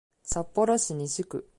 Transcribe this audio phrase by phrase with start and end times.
[0.23, 1.47] 札幌市西区